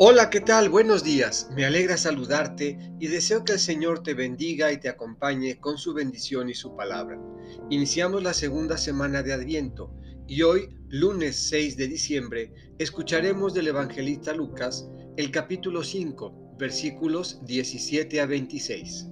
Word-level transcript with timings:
Hola, 0.00 0.30
¿qué 0.30 0.40
tal? 0.40 0.68
Buenos 0.68 1.02
días. 1.02 1.50
Me 1.56 1.64
alegra 1.64 1.96
saludarte 1.96 2.78
y 3.00 3.08
deseo 3.08 3.44
que 3.44 3.54
el 3.54 3.58
Señor 3.58 4.04
te 4.04 4.14
bendiga 4.14 4.70
y 4.70 4.78
te 4.78 4.88
acompañe 4.88 5.58
con 5.58 5.76
su 5.76 5.92
bendición 5.92 6.48
y 6.48 6.54
su 6.54 6.76
palabra. 6.76 7.20
Iniciamos 7.68 8.22
la 8.22 8.32
segunda 8.32 8.76
semana 8.76 9.24
de 9.24 9.32
Adviento 9.32 9.92
y 10.28 10.42
hoy, 10.42 10.68
lunes 10.88 11.34
6 11.48 11.76
de 11.76 11.88
diciembre, 11.88 12.54
escucharemos 12.78 13.54
del 13.54 13.66
evangelista 13.66 14.32
Lucas 14.32 14.88
el 15.16 15.32
capítulo 15.32 15.82
5, 15.82 16.54
versículos 16.56 17.44
17 17.44 18.20
a 18.20 18.26
26. 18.26 19.08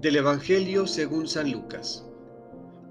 Del 0.00 0.14
Evangelio 0.14 0.86
según 0.86 1.26
San 1.26 1.50
Lucas. 1.50 2.06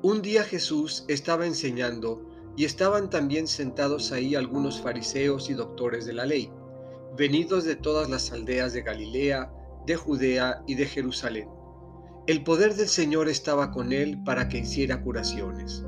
Un 0.01 0.21
día 0.21 0.43
Jesús 0.43 1.05
estaba 1.07 1.47
enseñando 1.47 2.29
y 2.57 2.65
estaban 2.65 3.09
también 3.09 3.47
sentados 3.47 4.11
ahí 4.11 4.35
algunos 4.35 4.81
fariseos 4.81 5.49
y 5.49 5.53
doctores 5.53 6.05
de 6.05 6.11
la 6.11 6.25
ley 6.25 6.51
venidos 7.17 7.63
de 7.63 7.75
todas 7.75 8.09
las 8.09 8.31
aldeas 8.31 8.73
de 8.73 8.83
Galilea, 8.83 9.51
de 9.87 9.95
Judea 9.95 10.61
y 10.67 10.75
de 10.75 10.85
Jerusalén. 10.85 11.49
El 12.27 12.43
poder 12.43 12.75
del 12.75 12.87
Señor 12.87 13.27
estaba 13.27 13.71
con 13.71 13.91
él 13.91 14.21
para 14.23 14.47
que 14.49 14.59
hiciera 14.59 15.01
curaciones. 15.01 15.83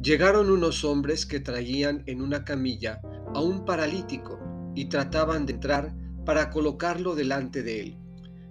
Llegaron 0.00 0.50
unos 0.50 0.84
hombres 0.84 1.26
que 1.26 1.40
traían 1.40 2.04
en 2.06 2.22
una 2.22 2.44
camilla 2.44 3.00
a 3.34 3.40
un 3.40 3.64
paralítico 3.64 4.38
y 4.76 4.84
trataban 4.84 5.46
de 5.46 5.54
entrar 5.54 5.92
para 6.24 6.50
colocarlo 6.50 7.16
delante 7.16 7.64
de 7.64 7.80
él. 7.80 7.98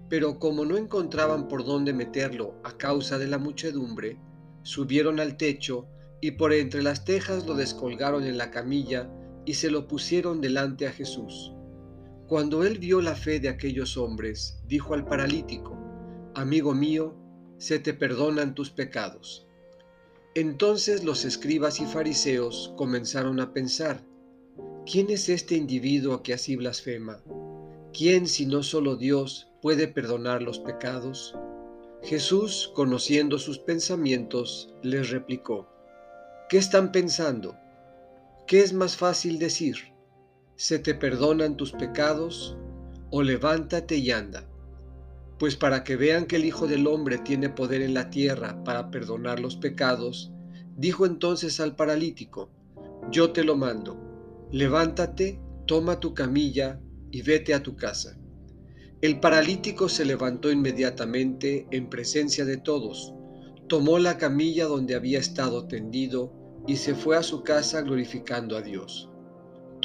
Pero 0.09 0.37
como 0.37 0.65
no 0.65 0.75
encontraban 0.75 1.47
por 1.47 1.63
dónde 1.63 1.93
meterlo 1.93 2.55
a 2.65 2.73
causa 2.73 3.17
de 3.17 3.27
la 3.27 3.37
muchedumbre, 3.37 4.19
subieron 4.63 5.21
al 5.21 5.37
techo 5.37 5.87
y 6.19 6.31
por 6.31 6.51
entre 6.51 6.83
las 6.83 7.05
tejas 7.05 7.45
lo 7.45 7.55
descolgaron 7.55 8.25
en 8.25 8.37
la 8.37 8.51
camilla 8.51 9.09
y 9.45 9.53
se 9.53 9.69
lo 9.71 9.87
pusieron 9.87 10.41
delante 10.41 10.87
a 10.87 10.91
Jesús. 10.91 11.55
Cuando 12.27 12.63
él 12.63 12.79
vio 12.79 13.01
la 13.01 13.13
fe 13.15 13.39
de 13.39 13.49
aquellos 13.49 13.97
hombres, 13.97 14.57
dijo 14.67 14.95
al 14.95 15.05
paralítico, 15.05 15.77
Amigo 16.33 16.73
mío, 16.73 17.15
se 17.59 17.77
te 17.77 17.93
perdonan 17.93 18.55
tus 18.55 18.71
pecados. 18.71 19.47
Entonces 20.33 21.03
los 21.03 21.23
escribas 21.23 21.79
y 21.79 21.85
fariseos 21.85 22.73
comenzaron 22.75 23.39
a 23.39 23.53
pensar, 23.53 24.03
¿quién 24.85 25.11
es 25.11 25.29
este 25.29 25.55
individuo 25.55 26.23
que 26.23 26.33
así 26.33 26.55
blasfema? 26.55 27.23
¿Quién 27.93 28.27
si 28.27 28.47
no 28.47 28.63
solo 28.63 28.97
Dios 28.97 29.47
puede 29.61 29.87
perdonar 29.87 30.41
los 30.41 30.59
pecados? 30.59 31.35
Jesús, 32.01 32.71
conociendo 32.73 33.39
sus 33.39 33.59
pensamientos, 33.59 34.73
les 34.81 35.11
replicó, 35.11 35.69
¿qué 36.49 36.57
están 36.57 36.91
pensando? 36.91 37.55
¿Qué 38.47 38.61
es 38.61 38.73
más 38.73 38.97
fácil 38.97 39.39
decir? 39.39 39.94
Se 40.55 40.79
te 40.79 40.95
perdonan 40.95 41.57
tus 41.57 41.71
pecados, 41.73 42.57
o 43.11 43.23
levántate 43.23 43.97
y 43.97 44.11
anda. 44.11 44.47
Pues 45.37 45.55
para 45.55 45.83
que 45.83 45.95
vean 45.97 46.25
que 46.25 46.37
el 46.37 46.45
Hijo 46.45 46.65
del 46.67 46.87
Hombre 46.87 47.17
tiene 47.17 47.49
poder 47.49 47.81
en 47.81 47.93
la 47.93 48.09
tierra 48.09 48.63
para 48.63 48.89
perdonar 48.89 49.39
los 49.39 49.57
pecados, 49.57 50.31
dijo 50.77 51.05
entonces 51.05 51.59
al 51.59 51.75
paralítico, 51.75 52.49
yo 53.11 53.31
te 53.31 53.43
lo 53.43 53.55
mando, 53.55 53.97
levántate, 54.51 55.39
toma 55.65 55.99
tu 55.99 56.13
camilla 56.13 56.79
y 57.11 57.21
vete 57.21 57.53
a 57.53 57.61
tu 57.61 57.75
casa. 57.75 58.17
El 59.01 59.19
paralítico 59.19 59.89
se 59.89 60.05
levantó 60.05 60.51
inmediatamente 60.51 61.67
en 61.71 61.89
presencia 61.89 62.45
de 62.45 62.57
todos, 62.57 63.13
tomó 63.67 63.99
la 63.99 64.17
camilla 64.17 64.65
donde 64.65 64.95
había 64.95 65.19
estado 65.19 65.67
tendido 65.67 66.33
y 66.65 66.77
se 66.77 66.95
fue 66.95 67.17
a 67.17 67.23
su 67.23 67.43
casa 67.43 67.81
glorificando 67.81 68.57
a 68.57 68.61
Dios. 68.61 69.09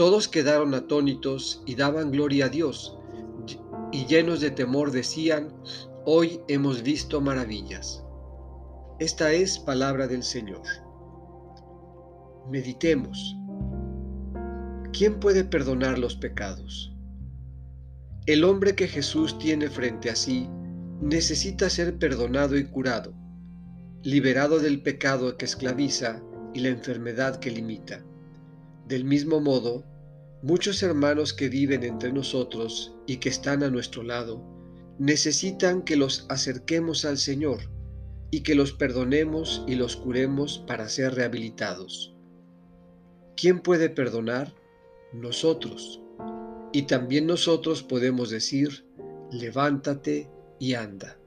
Todos 0.00 0.28
quedaron 0.28 0.72
atónitos 0.72 1.62
y 1.66 1.74
daban 1.74 2.10
gloria 2.10 2.46
a 2.46 2.48
Dios, 2.48 2.96
y 3.92 4.06
llenos 4.06 4.40
de 4.40 4.50
temor 4.50 4.92
decían, 4.92 5.52
hoy 6.06 6.40
hemos 6.48 6.82
visto 6.82 7.20
maravillas. 7.20 8.02
Esta 8.98 9.30
es 9.34 9.58
palabra 9.58 10.06
del 10.06 10.22
Señor. 10.22 10.62
Meditemos. 12.50 13.36
¿Quién 14.90 15.20
puede 15.20 15.44
perdonar 15.44 15.98
los 15.98 16.16
pecados? 16.16 16.96
El 18.24 18.44
hombre 18.44 18.74
que 18.74 18.88
Jesús 18.88 19.38
tiene 19.38 19.68
frente 19.68 20.08
a 20.08 20.16
sí 20.16 20.48
necesita 21.02 21.68
ser 21.68 21.98
perdonado 21.98 22.56
y 22.56 22.64
curado, 22.64 23.12
liberado 24.02 24.60
del 24.60 24.80
pecado 24.80 25.36
que 25.36 25.44
esclaviza 25.44 26.22
y 26.54 26.60
la 26.60 26.70
enfermedad 26.70 27.38
que 27.38 27.50
limita. 27.50 28.02
Del 28.88 29.04
mismo 29.04 29.40
modo, 29.40 29.89
muchos 30.42 30.82
hermanos 30.82 31.32
que 31.32 31.48
viven 31.48 31.84
entre 31.84 32.12
nosotros 32.12 32.94
y 33.06 33.18
que 33.18 33.28
están 33.28 33.62
a 33.62 33.70
nuestro 33.70 34.02
lado, 34.02 34.42
necesitan 34.98 35.82
que 35.82 35.96
los 35.96 36.26
acerquemos 36.28 37.04
al 37.04 37.18
Señor 37.18 37.60
y 38.30 38.42
que 38.42 38.54
los 38.54 38.72
perdonemos 38.72 39.64
y 39.66 39.74
los 39.74 39.96
curemos 39.96 40.64
para 40.66 40.88
ser 40.88 41.14
rehabilitados. 41.14 42.14
¿Quién 43.36 43.60
puede 43.60 43.88
perdonar? 43.88 44.54
Nosotros. 45.12 46.00
Y 46.72 46.82
también 46.82 47.26
nosotros 47.26 47.82
podemos 47.82 48.30
decir, 48.30 48.86
levántate 49.32 50.30
y 50.58 50.74
anda. 50.74 51.19